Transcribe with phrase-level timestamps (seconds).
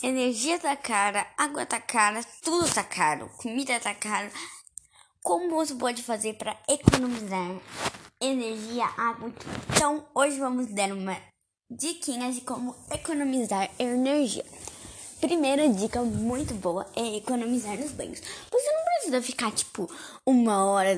[0.00, 4.30] Energia tá cara, água tá cara, tudo tá caro, comida tá cara.
[5.24, 7.56] Como você pode fazer para economizar
[8.20, 9.32] energia, água?
[9.74, 11.16] Então, hoje vamos dar uma
[11.68, 14.44] diquinha de como economizar energia.
[15.20, 18.20] Primeira dica muito boa é economizar nos banhos.
[18.52, 19.90] Você não precisa ficar tipo
[20.24, 20.96] uma hora,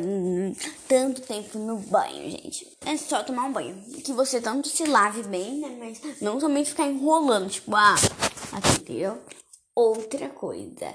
[0.87, 2.69] tanto tempo no banho, gente.
[2.85, 3.82] É só tomar um banho.
[4.05, 5.75] Que você tanto se lave bem, né?
[5.80, 7.95] Mas não somente ficar enrolando, tipo, ah,
[8.59, 9.23] entendeu?
[9.74, 10.95] Outra coisa,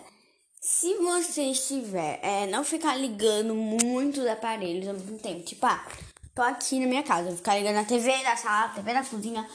[0.60, 5.86] se você estiver, é, não ficar ligando muitos aparelhos ao mesmo tempo, tipo, ah,
[6.34, 9.04] tô aqui na minha casa, vou ficar ligando a TV da sala, a TV da
[9.04, 9.50] cozinha,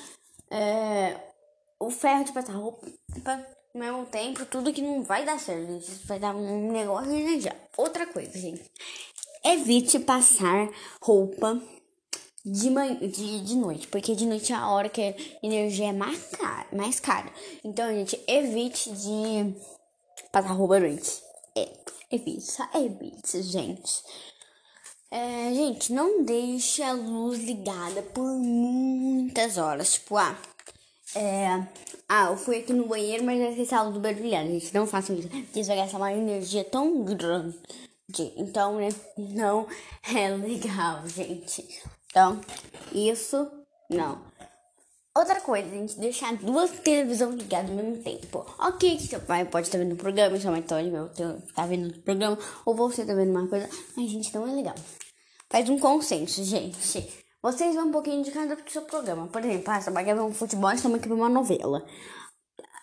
[0.50, 1.16] é,
[1.78, 2.86] o ferro de passar roupa,
[3.72, 6.06] ao mesmo tempo, tudo que não vai dar certo, gente.
[6.06, 7.56] Vai dar um negócio de energia.
[7.76, 8.68] Outra coisa, gente.
[9.44, 10.68] Evite passar
[11.00, 11.60] roupa
[12.44, 15.92] de, manhã, de, de noite, porque de noite é a hora que a energia é
[15.92, 17.30] mais cara, mais cara.
[17.64, 19.54] Então, gente, evite de
[20.32, 21.22] passar roupa noite.
[21.56, 21.68] É,
[22.10, 24.02] evite, só evite, gente.
[25.10, 29.94] É, gente, não deixe a luz ligada por muitas horas.
[29.94, 30.38] Tipo, ah,
[31.14, 31.66] é,
[32.08, 34.50] ah, eu fui aqui no banheiro, mas eu esqueci a luz brilhando.
[34.52, 37.58] Gente, não façam isso, porque isso vai gastar uma energia tão grande.
[38.36, 39.66] Então, né, não
[40.14, 41.82] é legal, gente.
[42.10, 42.40] Então,
[42.92, 43.50] isso
[43.88, 44.20] não.
[45.16, 48.46] Outra coisa, a gente deixar duas televisões ligadas ao mesmo tempo.
[48.58, 51.90] Ok, que seu pai pode estar vendo o programa, sua mãe pode estar tá vendo
[51.90, 54.74] o programa, ou você tá vendo uma coisa, mas gente, não é legal.
[55.48, 56.78] Faz um consenso, gente.
[57.42, 59.26] Vocês vão um pouquinho de cada seu programa.
[59.26, 61.84] Por exemplo, ah, sua mãe quer ver um futebol, sua mãe quer ver uma novela.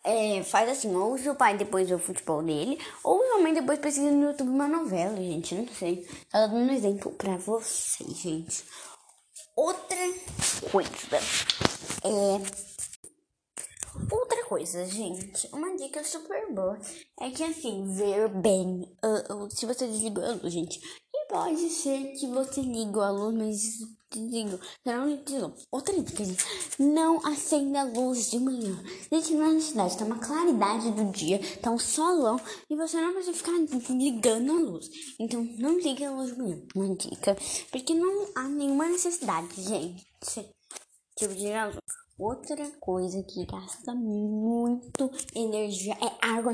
[0.03, 3.79] É, faz assim, ou seu pai depois vê o futebol dele, ou sua mãe depois
[3.79, 5.55] pesquisa no YouTube uma novela, gente.
[5.55, 6.05] Não sei.
[6.29, 8.65] Tá dando um exemplo pra vocês, gente.
[9.57, 9.97] Outra
[10.71, 11.17] coisa.
[12.03, 12.37] É.
[14.11, 15.49] Outra coisa, gente.
[15.51, 16.77] Uma dica super boa
[17.19, 18.95] é que, assim, ver bem.
[19.03, 20.79] Uh, uh, se você desligou a luz, gente.
[21.29, 24.59] Pode ser que você ligou a luz, mas desligou.
[24.85, 25.53] Não desligou.
[25.71, 26.43] Outra dica, gente.
[26.79, 28.81] Não acenda a luz de manhã.
[29.11, 32.39] Gente, na cidade tá uma claridade do dia, tá um solão.
[32.69, 33.51] E você não precisa ficar
[33.93, 34.89] ligando a luz.
[35.19, 36.61] Então, não ligue a luz de manhã.
[36.73, 37.35] Uma dica.
[37.71, 40.49] Porque não há nenhuma necessidade, gente.
[41.19, 42.06] De a luz.
[42.17, 46.51] Outra coisa que gasta muito energia é água.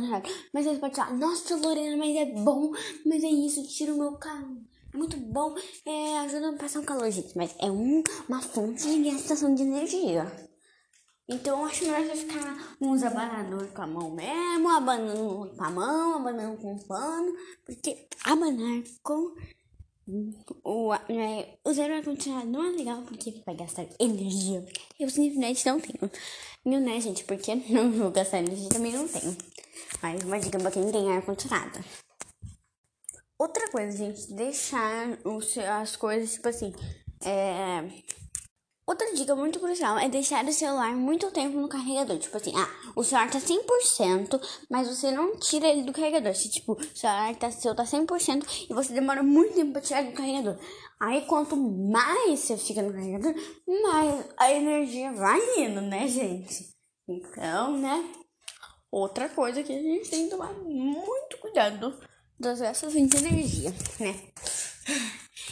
[0.53, 2.71] Mas você pode falar, nossa, Lorena, mas é bom,
[3.05, 4.57] mas é isso, tira o meu calor.
[4.93, 7.35] É muito bom, é, ajuda a passar um calor, gente.
[7.37, 10.29] Mas é um, uma fonte de gastação de energia.
[11.29, 15.69] Então eu acho melhor você ficar uns abanador com a mão mesmo, abanando com a
[15.69, 17.33] mão, abanando com o pano,
[17.65, 19.33] porque abanar com
[20.63, 24.65] o, né, usar ar-condicionado não é legal porque vai gastar energia.
[24.99, 26.11] Eu simplesmente não tenho.
[26.65, 27.23] Não, né, gente?
[27.23, 29.35] Porque não vou gastar energia também não tenho.
[30.01, 31.83] Mas uma dica pra quem tem ar-condicionado.
[33.39, 36.73] Outra coisa, gente, deixar os, as coisas, tipo assim,
[37.25, 37.89] é
[38.85, 42.17] Outra dica muito crucial é deixar o celular muito tempo no carregador.
[42.19, 46.35] Tipo assim, ah, o celular tá 100%, mas você não tira ele do carregador.
[46.35, 50.03] Se, tipo, o celular tá, seu tá 100% e você demora muito tempo pra tirar
[50.03, 50.57] do carregador.
[50.99, 53.33] Aí, quanto mais você fica no carregador,
[53.83, 56.73] mais a energia vai indo, né, gente?
[57.07, 58.13] Então, né?
[58.91, 61.97] Outra coisa que a gente tem que tomar muito cuidado
[62.37, 64.13] das essas de energia, né?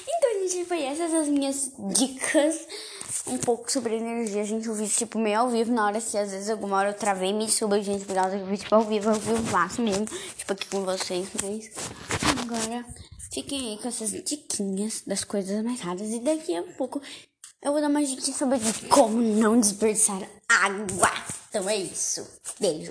[0.08, 2.68] Então, gente, foi essas as minhas dicas
[3.32, 4.42] um pouco sobre energia.
[4.42, 6.94] A gente ouviu tipo meio ao vivo na hora se às vezes alguma hora eu
[6.94, 10.06] travei me suba, gente, por causa que tipo ao vivo, ao vivo faço mesmo,
[10.38, 11.72] tipo aqui com vocês, mas
[12.42, 12.86] agora
[13.32, 17.02] fiquem aí com essas diquinhas das coisas mais raras e daqui a pouco
[17.64, 18.60] eu vou dar uma dica sobre
[18.90, 21.12] como não desperdiçar água.
[21.50, 22.26] Então é isso.
[22.60, 22.90] Beijo.